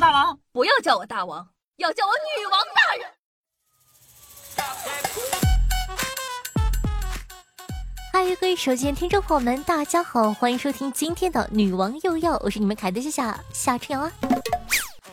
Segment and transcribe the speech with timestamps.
[0.00, 1.46] 大王，不要叫我大王，
[1.76, 3.06] 要叫我女王大人。
[8.12, 14.12] 嗨，各位手机听众朋友们，大家好，欢迎收听今天的女王又要，我是你们凯的夏夏夏春瑶啊。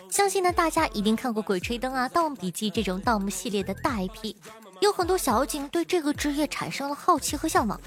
[0.09, 4.35] 相信呢，大家一定看过《鬼吹灯》啊、《盗墓笔记》这种盗墓系列的大 IP，
[4.79, 7.79] 有很多小警对这个职业产生了好奇和向往。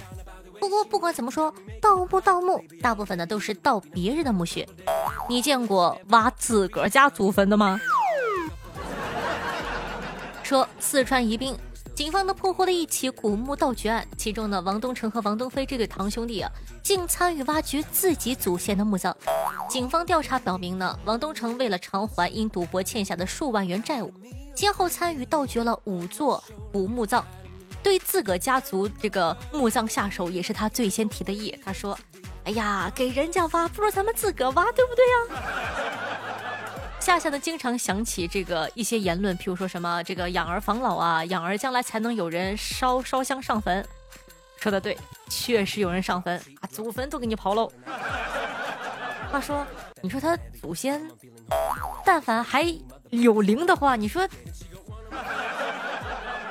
[0.61, 4.69] 不过不管怎么说，盗墓盗墓，大部分呢都是盗别人的墓穴。
[5.29, 7.80] 你见过挖自个儿家祖坟的吗？
[10.43, 11.57] 说四川宜宾。
[11.94, 16.50] 警方呢破获了一起古墓盗掘案，其中呢王东成和王东飞这对堂兄弟啊，
[16.82, 19.14] 竟参与挖掘自己祖先的墓葬。
[19.68, 24.13] 警方调查表明呢，王东成为了偿还因赌博欠下的数万元债务，
[24.54, 27.22] 先后参与盗掘了五座古墓葬，
[27.82, 31.54] 对自个儿家族这个墓葬下手也是他最先提的意。
[31.63, 31.96] 他说
[32.45, 35.42] ：“哎呀，给人家挖不如咱们自个挖，对不对呀？”
[36.98, 43.84] 夏夏呢，经常想起这个一些言论，譬如说什么这个养儿防老啊，养儿将来才能有人烧烧香上坟。
[44.58, 44.97] 说的对，
[45.28, 47.72] 确实有人上坟啊，祖坟都给你刨喽。
[49.33, 49.66] 话说，
[50.00, 51.11] 你说他祖先，
[52.05, 52.62] 但凡还
[53.11, 54.28] 有灵的话，你说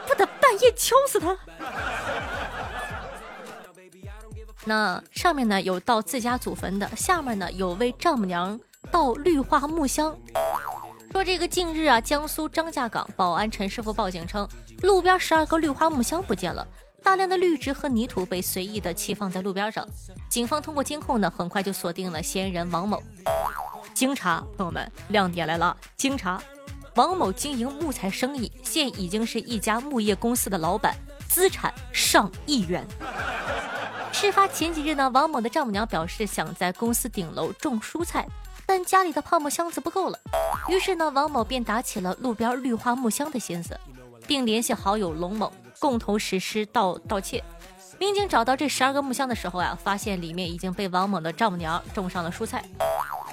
[0.06, 1.38] 不得半夜敲死他？
[4.66, 8.60] 那上面呢有到自家祖坟的，下面呢有为丈母娘。
[8.90, 10.18] 盗绿化木箱，
[11.12, 14.46] 说这个近日啊，江苏张家港保安陈师傅报警称，
[14.82, 16.68] 路边十二个绿化木箱不见了，
[17.04, 19.88] 大量的绿植和泥土被随意的弃放在路边上。
[20.28, 23.02] 警方通过监控呢，很快就锁定了嫌疑人王某。
[23.94, 25.78] 经查，朋友们，亮点来了！
[25.96, 26.42] 经查，
[26.96, 30.96] 王某经营木材生意，现已经是一家木业公司的老板，
[31.30, 32.86] 资产上亿元。
[34.22, 38.24] 事发前几日呢，王某的丈母娘表示想在公司顶楼种蔬菜。
[38.68, 40.20] 但家里的泡沫箱子不够了，
[40.70, 43.76] 于是呢，王某便打起了路边绿化木箱的心思，
[44.28, 47.44] 并联系好友龙某共同实施盗盗窃。
[47.98, 52.64] 民警找到这十二个木箱的时候啊，发现里面已经被王某的丈母娘种上了蔬菜。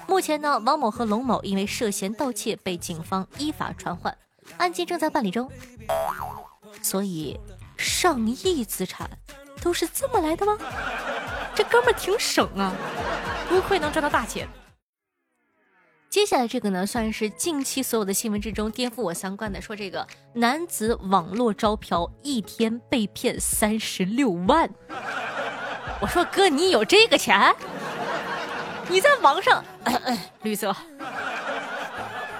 [0.06, 4.16] 目前呢，王某和龙某因为涉嫌盗窃被警方依法传唤，
[4.56, 5.50] 案件正在办理中。
[6.80, 7.38] 所以，
[7.76, 9.10] 上亿资产
[9.58, 10.56] 都是这么来的吗？
[11.54, 12.72] 这哥们儿挺省啊，
[13.48, 14.48] 不愧能赚到大钱。
[16.08, 19.60] 接下来这个呢，算是近期所有的新闻之中颠覆我三观的。
[19.60, 24.70] 说这个男子网络招嫖，一天被骗三十六万。
[26.00, 27.54] 我说哥，你有这个钱？
[28.88, 29.62] 你在网上
[30.42, 30.74] 绿色。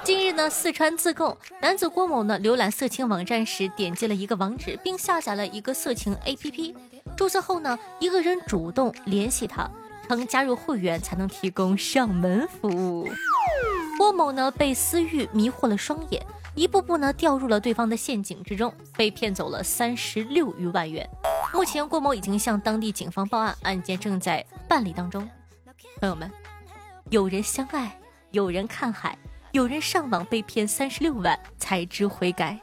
[0.09, 6.75] 近日呢，四川自贡男子郭某呢，浏览色情网站时点击了一个网址，并下载了一个色情 APP。
[7.15, 9.71] 注册后呢，一个人主动联系他。
[10.09, 13.07] 称加入会员才能提供上门服务。
[13.99, 21.07] 郭某呢被私欲迷惑了双眼，一步步呢掉入了对方的陷阱之中，被骗走了三十六余万元。
[21.53, 25.29] 目前郭某已经向当地警方报案，案件正在办理当中。
[26.01, 26.33] 朋友们，
[27.11, 29.19] 有人相爱，有人看海，
[29.59, 32.61] 有人上网被骗三十六万才知悔改。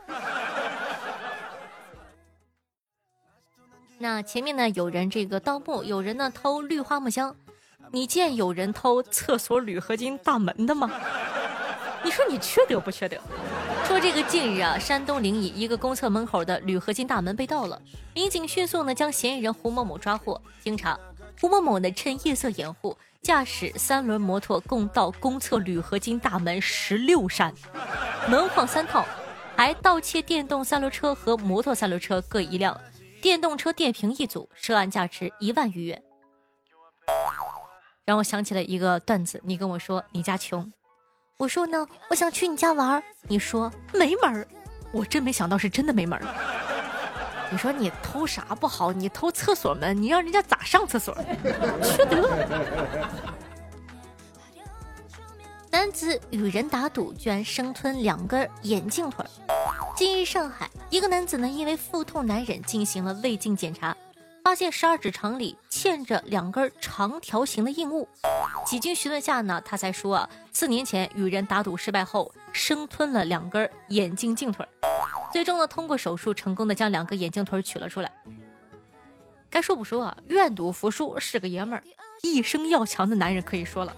[3.97, 7.35] 那前面呢，有人这个盗墓，有人呢偷绿化木箱，
[7.91, 10.89] 你见有人偷厕所铝合金大门的吗？
[12.01, 13.17] 你说你缺德不缺德？
[13.85, 17.81] 说这个近日啊，山东临沂一个公厕门口的铝合金大门被盗了，
[18.13, 20.41] 民警迅速呢将嫌疑人胡某某抓获。
[20.63, 20.97] 经查，
[21.39, 27.53] 胡某某呢趁夜色掩护，驾驶三轮摩托共盗公厕铝合金大门十六扇，
[28.29, 29.05] 门框三套，
[29.55, 32.79] 还盗窃电动三轮车和摩托三轮车各一辆。
[33.21, 36.01] 电动车电瓶一组，涉案价值一万余元。
[38.05, 40.71] 让我想起了一个段子，你跟我说你家穷，
[41.37, 44.47] 我说呢，我想去你家玩，你说没门儿，
[44.91, 46.25] 我真没想到是真的没门儿。
[47.55, 48.91] 你说你偷啥不好？
[48.91, 51.15] 你偷厕所门，你让人家咋上厕所？
[51.81, 52.29] 缺德！
[55.71, 59.25] 男子与人打赌，居然生吞两根眼镜腿。
[59.95, 63.95] 近日，上海一个男子呢，因为腹痛难忍，进行了胃镜检查，
[64.45, 68.07] 发现十二指肠里嵌着两根长条形的硬物。
[68.63, 74.63] 几经询问下呢，他才说啊，四年前与人打赌失败后，生吞了两根眼镜镜腿，
[75.33, 78.11] 最终呢，通过手术成功的将两个眼镜腿取了出来。
[79.49, 81.83] 该说不说啊，愿赌服输是个爷们儿，
[82.21, 83.97] 一生要强的男人可以说了。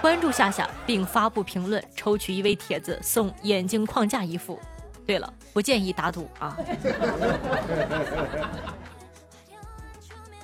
[0.00, 4.60] 关注夏夏并发布评论，抽取一位帖子送眼镜框架一副。
[5.04, 6.56] 对了，不建议打赌啊！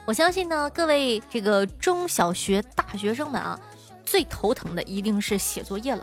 [0.08, 3.60] 我相信呢，各位这个中小学大学生们啊，
[4.06, 6.02] 最头疼的一定是写作业了。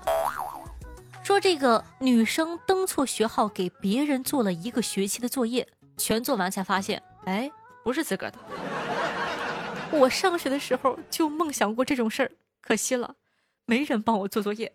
[1.23, 5.67] 说这个女生登错学号，给别人做了一个学期的作业，
[5.97, 7.49] 全做完才发现，哎，
[7.83, 8.37] 不是自个儿的。
[9.89, 12.31] 我上学的时候就梦想过这种事儿，
[12.61, 13.15] 可惜了，
[13.65, 14.71] 没人帮我做作业。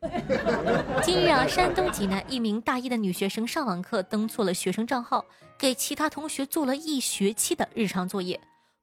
[1.05, 5.25] 近日啊，山东济南一名大一的女学生上网课登错了学生账号，
[5.56, 8.41] 给其他同学做了一学期的日常作业，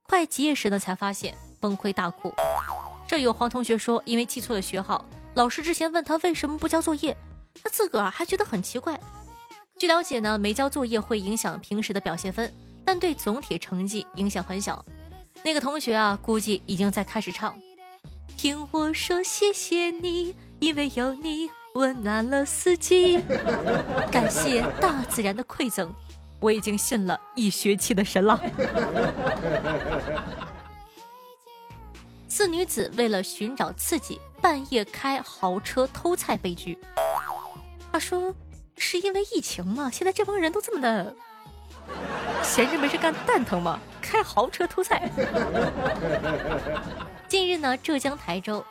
[0.09, 2.33] 快结业时呢才发现，崩溃大哭。
[3.05, 7.15] 这有黄同学说，因为记错了学号，老师之前问他为什么不交作业。
[7.61, 8.97] 他自个儿还觉得很奇怪。
[9.77, 12.51] 据了解呢，没交作业会影响平时的表现分，
[12.85, 14.83] 但对总体成绩影响很小。
[15.43, 17.53] 那个同学啊，估计已经在开始唱。
[18.37, 23.19] 听我说谢谢你，因为有你温暖了四季。
[24.09, 25.93] 感谢大自然的馈赠，
[26.39, 28.39] 我已经信了一学期的神了。
[32.27, 36.77] 四女子为了寻找刺激，半夜开豪车偷菜被拘。
[37.91, 38.35] 话说
[38.77, 39.89] ：“是因为疫情吗？
[39.91, 41.15] 现在这帮人都这么的
[42.43, 43.79] 闲着没事干蛋疼吗？
[44.01, 45.09] 开豪车偷菜。
[47.27, 48.63] 近日呢，浙江台州，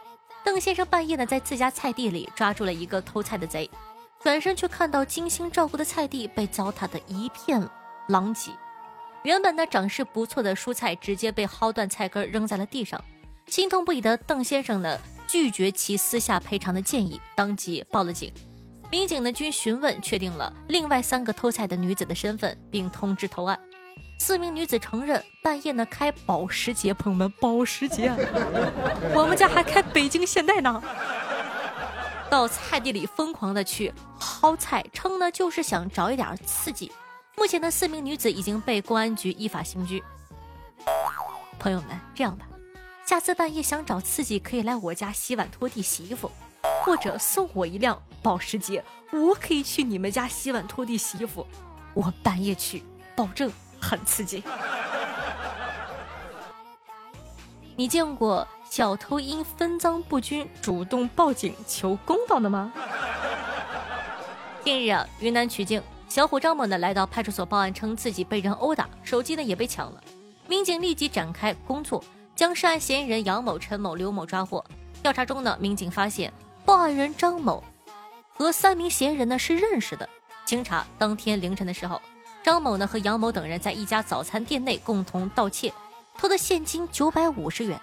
[0.45, 3.69] 邓先生半夜呢在自家菜地里抓住了一个偷菜的贼，
[4.23, 7.63] 转身却看到精心照顾的菜地被糟蹋的一片
[8.09, 8.51] 狼藉，
[9.23, 13.03] 原本呢长势不错的蔬菜直接被薅断菜根扔在了地上，
[13.47, 14.99] 心痛不已的邓先生呢
[15.29, 18.33] 拒绝其私下赔偿的建议，当即报了警。
[18.91, 23.59] 民警呢，均询问确定了另外三个偷菜的女子的身份，并通知投案。
[24.19, 28.11] 四名女子承认半夜呢开保时捷，朋友们，保时捷，
[29.15, 30.83] 我们家还开北京现代呢。
[32.31, 36.91] 到菜地里疯狂的去薅菜，称呢就是想找一点刺激。
[37.37, 40.03] 目前的，四名女子已经被公安局依法刑拘。
[41.59, 42.47] 朋友们，这样吧，
[43.05, 46.31] 下次半夜想找刺激，可以来我家洗碗、拖地、洗衣服。
[46.83, 51.47] 或者送我一辆保时捷，我可以去你们家洗碗、拖地、洗衣服。
[51.95, 52.83] 我半夜去，
[53.15, 53.51] 保证
[53.81, 54.43] 很刺激。
[57.79, 62.73] 你见过小偷因分赃不均主动报警求公道的吗？
[64.65, 70.03] 近日啊，云南曲靖小伙张某呢来到派出所报案，称自己被人殴打，手机呢也被抢了。
[70.49, 72.03] 民警立即展开工作，
[72.35, 74.65] 将涉案嫌疑人杨某、陈某、刘某抓获。
[75.03, 76.33] 调查中呢，民警发现。
[76.65, 77.63] 报案人张某
[78.35, 80.09] 和三名嫌疑人呢是认识的。
[80.45, 82.01] 经查，当天凌晨的时候，
[82.43, 85.73] 张某呢和杨某等人在一家早餐店内共同盗窃，
[86.19, 87.81] 偷的现金九百五十元，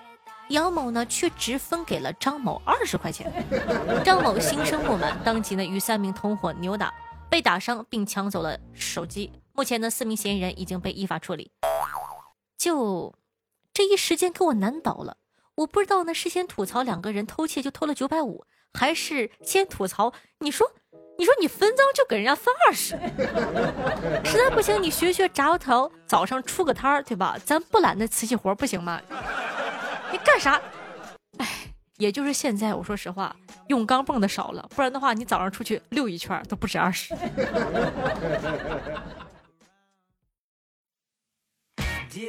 [0.49, 3.31] 杨某呢却只分给了张某二十块钱。
[4.03, 6.93] 张某心生不满，当即呢与三名同伙扭打，
[7.29, 9.31] 被打伤并抢走了手机。
[9.53, 11.51] 目前呢四名嫌疑人已经被依法处理。
[12.57, 13.13] 就
[13.73, 15.17] 这一时间给我难倒了，
[15.55, 18.45] 我不知道呢是先吐槽两个人偷窃就偷了九百五。
[18.75, 20.71] 还是先吐槽，你说，
[21.17, 22.97] 你说你分赃就给人家分二十，
[24.29, 27.37] 实在不行你学学炸油条，早上出个摊儿，对吧？
[27.45, 28.99] 咱不揽那瓷器活不行吗？
[30.11, 30.59] 你干啥？
[31.37, 31.47] 哎，
[31.97, 33.35] 也就是现在，我说实话，
[33.67, 37.13] 用钢蹦的少了，不然的话，你早上出去溜一圈都不止二十。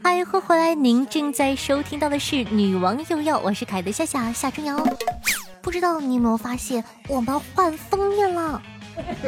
[0.00, 4.80] 欢迎回来，您正在收听到的是《女王又要》，我是凯德夏夏夏春瑶。
[5.60, 8.62] 不知道你有没有发现，我们换封面了？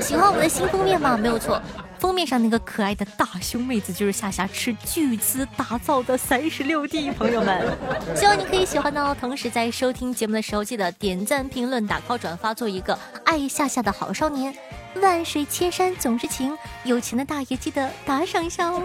[0.00, 1.16] 喜欢我们的新封面吗？
[1.16, 1.60] 没有错。
[1.98, 7.76] 封面上那个可爱的大胸妹子就是夏夏斥巨资打造的三十六 D，朋友们，
[8.14, 9.16] 希望你可以喜欢哦。
[9.18, 14.54] 同时在收听节目的时候，记得点赞、评论、打 call、转发，做一个爱夏夏的好少年。
[15.02, 18.82] 万水千山总是情，有钱的大爷记得打赏一下哦。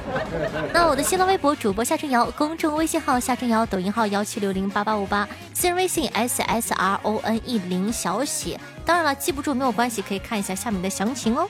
[0.72, 8.58] 那我的新浪微博主播夏春瑶，公众微信号夏春瑶，抖音号幺七六零八八五八，私人微信 s s r o n e 零小写。
[8.86, 11.48] 当然了，记不住没有关系，可以看一下下面的详情哦。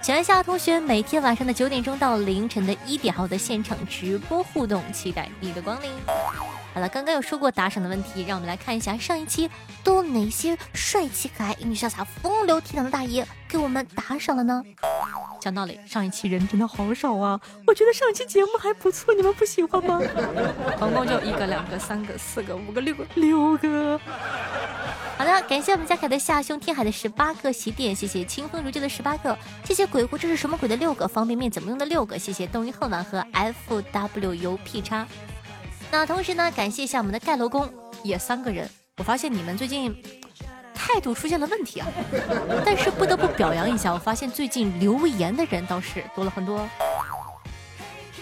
[0.00, 5.90] 喜欢夏同学每天晚上的九点钟到凌晨的一点后的现场直播互动，期待你的光临。
[6.72, 9.50] 好了，刚刚有说过打赏的问题，让我们来看一下上一期
[9.82, 14.62] 都有哪些帅气可爱、英俊潇洒、风流倜傥的大爷给我们打赏了呢？
[15.40, 17.38] 讲道理，上一期人真的好少啊！
[17.66, 20.00] 我觉得上一期节目还不错，你们不喜欢吗？
[20.78, 24.00] 总共就一个、两个、三个、四个、五个、六个、六个。
[25.18, 35.04] 好的，感谢我们家凯的下兄天海的十八个喜点，谢谢清风如旧的十八个，谢谢鬼狐这是什么鬼的六个方便面怎么用的六个，谢谢冬阴恨晚和 F W U P 叉。
[35.90, 37.68] 那同时呢，感谢一下我们的盖楼工，
[38.04, 38.70] 也三个人。
[38.98, 39.92] 我发现你们最近
[40.72, 41.88] 态度出现了问题啊，
[42.64, 46.64] 但是不得不表扬一下，我发现最近留言的人倒是多了很多。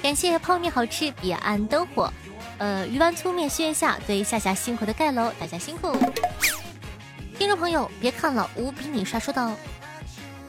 [0.02, 2.10] 感谢泡面好吃，别按灯火。
[2.56, 5.94] 呃，鱼丸粗面宣下对夏夏辛苦的盖楼，大家辛苦。
[7.38, 9.20] 听众朋友，别看了，无比你帅。
[9.20, 9.54] 说道：“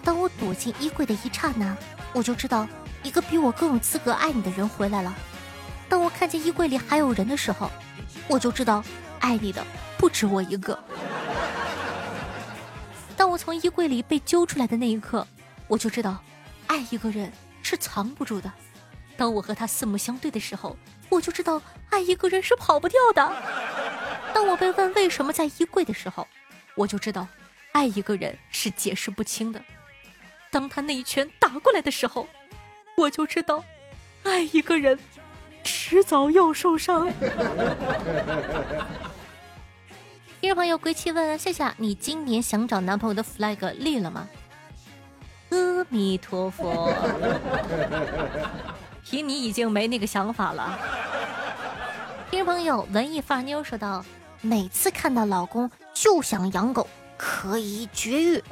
[0.05, 1.75] 当我躲进衣柜的一刹那，
[2.13, 2.65] 我就知道
[3.03, 5.13] 一个比我更有资格爱你的人回来了。
[5.89, 7.69] 当我看见衣柜里还有人的时候，
[8.29, 8.81] 我就知道
[9.19, 9.61] 爱你的
[9.97, 10.79] 不止我一个。
[13.17, 15.27] 当我从衣柜里被揪出来的那一刻，
[15.67, 16.17] 我就知道
[16.67, 17.29] 爱一个人
[17.61, 18.49] 是藏不住的。
[19.17, 20.77] 当我和他四目相对的时候，
[21.09, 23.29] 我就知道爱一个人是跑不掉的。
[24.33, 26.25] 当我被问为什么在衣柜的时候，
[26.77, 27.27] 我就知道，
[27.71, 29.59] 爱一个人是解释不清的。
[30.51, 32.27] 当他那一拳打过来的时候，
[32.95, 33.63] 我就知道，
[34.23, 34.99] 爱一个人，
[35.63, 37.11] 迟早要受伤。
[40.39, 44.27] 听众朋友，归期问夏夏，你今年想找男朋友的 flag 立了吗？
[45.49, 46.93] 阿弥陀佛，
[49.03, 50.77] 听你已经没那个想法了。
[52.29, 54.05] 听众朋友，文艺发妞说道。
[54.39, 55.69] 每次看到老公
[55.99, 56.87] 就想养狗，
[57.17, 58.43] 可以绝育。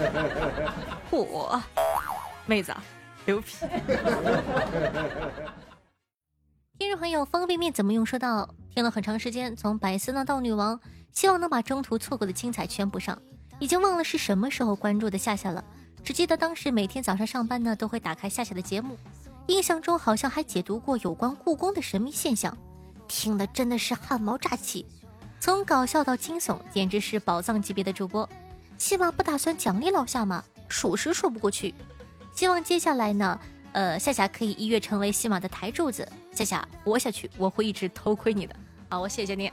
[1.10, 1.62] 我，
[2.44, 2.74] 妹子，
[3.24, 3.56] 牛皮。
[6.78, 8.04] 听众朋友，方便面怎么用？
[8.04, 10.78] 说到听了很长时间，从百思呢到女王，
[11.12, 13.18] 希望能把中途错过的精彩全补上。
[13.58, 15.64] 已经忘了是什么时候关注的夏夏了，
[16.04, 18.98] 只记得当时每天早上上班呢都会打开夏夏的节目，
[19.46, 22.54] 印象中好像还解读过有关故宫的神秘现象。
[23.08, 24.86] 听的真的是汗毛炸起，
[25.40, 28.28] 从搞笑到惊悚，简直是宝藏级别的主播。
[28.76, 30.44] 起码不打算奖励老夏吗？
[30.68, 31.74] 属实说不过去。
[32.34, 33.40] 希望接下来呢，
[33.72, 36.08] 呃，夏夏可以一跃成为喜马的台柱子。
[36.32, 38.54] 夏夏活下去，我会一直偷窥你的。
[38.88, 39.50] 好，我谢谢你。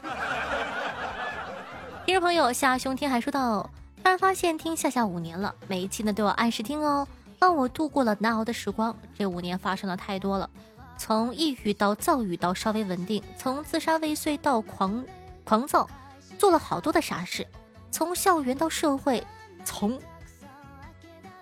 [2.05, 3.63] 听众朋友夏兄听还说到，
[4.03, 7.07] 突然发现听夏夏五年了，每一期呢都要按时听哦，
[7.39, 8.95] 帮我度过了难熬的时光。
[9.17, 10.49] 这五年发生的太多了。
[10.97, 15.03] 从抑郁到躁郁到稍微稳定，从自杀未遂到狂
[15.45, 15.87] 狂躁，
[16.37, 17.47] 做了好多的傻事。
[17.91, 19.23] 从校园到社会，
[19.63, 19.97] 从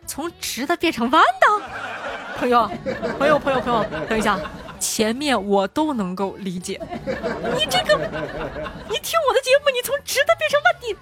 [0.05, 1.65] 从直的变成弯的。
[2.38, 2.69] 朋友，
[3.17, 4.39] 朋友，朋友，朋友，等一下，
[4.79, 6.79] 前面我都能够理解。
[7.55, 7.95] 你这个，
[8.89, 10.98] 你听我的节目，你从直的变成弯的，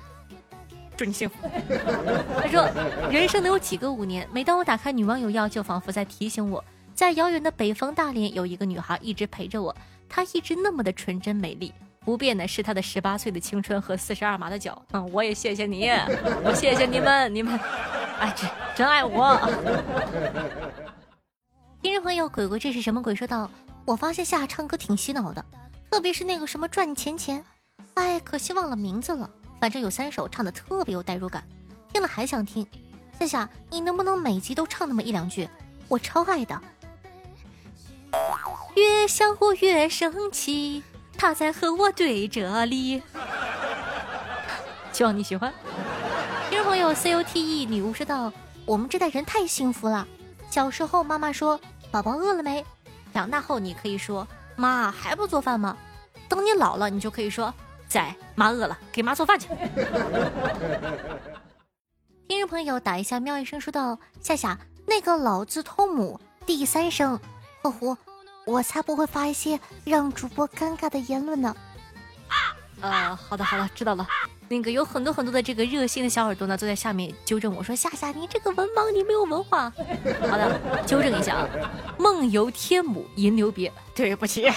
[0.95, 1.35] 祝你幸福。
[2.39, 2.69] 他说，
[3.09, 4.27] 人生能有几个五年？
[4.31, 6.63] 每当我打开女网友要，就仿佛在提醒我。
[6.93, 9.75] 在遥远的北方大连，有一个女孩一直陪着我，
[10.07, 14.81] 她一直那么的纯真美丽，不变的是他的十八岁的青春和四十二码的脚。
[14.91, 15.87] 嗯，我也谢谢你，
[16.43, 17.59] 我谢谢你们，你们，
[18.19, 19.37] 哎，真真爱我。
[21.81, 23.13] 听众朋友，鬼鬼这是什么鬼？
[23.13, 23.49] 说道
[23.85, 25.45] ：“我发现夏唱歌挺洗脑的，
[25.91, 27.43] 特别是那个什么赚钱钱，
[27.93, 29.29] 哎，可惜忘了名字了。
[29.59, 31.43] 反正有三首唱的特别有代入感，
[31.93, 32.65] 听了还想听。
[33.19, 35.47] 夏夏，你能不能每集都唱那么一两句？
[35.87, 36.59] 我超爱的。
[38.75, 40.83] 越想我越生气，
[41.21, 42.99] 他在和我对着理。
[44.91, 45.53] 希望你喜欢。
[46.49, 48.33] 听众朋友 C O T E 女巫说道
[48.65, 50.07] ：“我们这代人太幸福了。
[50.49, 51.61] 小时候妈妈说
[51.91, 52.65] 宝宝饿了没，
[53.13, 55.77] 长大后你可以说妈还不做饭吗？
[56.27, 57.53] 等你老了，你就可以说
[57.87, 59.47] 在妈饿了，给妈做饭去。
[62.27, 67.19] ”听众朋友打一下喵一声说道：“夏夏，那个老字通母第三声，
[67.61, 67.95] 呵呼。”
[68.45, 71.55] 我才不会发一些让主播尴尬的言论呢。
[72.81, 74.07] 呃，好的好的，知道了。
[74.47, 79.71] 那个有很多很多的这个热心的小耳朵呢，都在下面纠正我说：“夏夏，你这个文盲，你没有文化。”
[80.27, 81.47] 好的，纠正一下啊。
[81.97, 84.51] 梦游天母吟留别，对不起。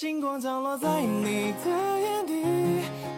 [0.00, 2.32] 星光降落在你的眼底，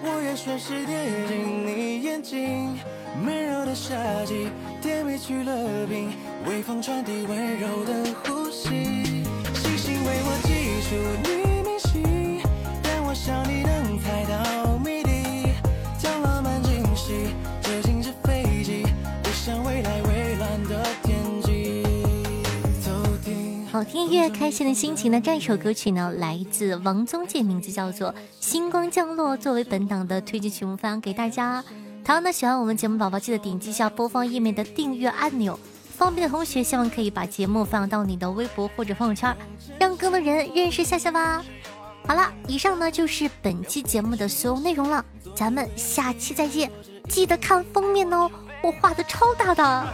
[0.03, 0.97] 我也顺势跌
[1.29, 2.75] 进你眼睛。
[3.23, 3.95] 闷热的夏
[4.25, 4.49] 季，
[4.81, 6.11] 甜蜜去了冰，
[6.47, 8.71] 微风传递温柔的呼吸，
[9.53, 10.97] 星星为我记住
[11.31, 11.40] 你
[23.73, 25.21] 好听音乐，开心的心情呢？
[25.21, 28.09] 这一首歌曲呢，来自王宗健，名字叫做
[28.41, 31.63] 《星光降落》，作为本档的推荐曲目分享给大家。
[32.05, 35.57] 同样呢，喜欢我们节目宝宝，记得点击一下播放页面的订阅按钮。
[35.97, 39.37] 方便的同学，希望可以把节目放到你的微博或者朋友圈，
[39.79, 41.45] 让更多人认识夏夏吧。
[42.09, 45.05] 好了，以上呢就是本期节目的所有内容了，
[45.37, 46.69] 咱们下期再见。
[47.09, 48.29] 记得看封面哦，
[48.65, 49.87] 我画的超大的。